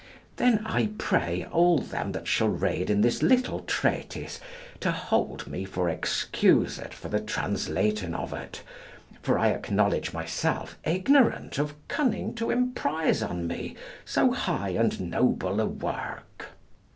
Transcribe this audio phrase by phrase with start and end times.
[0.37, 4.39] Then I pray all them that shall read in this little treatise
[4.79, 8.63] to hold me for excused for the translating of it,
[9.21, 15.61] for I acknowledge myself ignorant of cunning to emprise on me so high and noble
[15.61, 16.45] a work.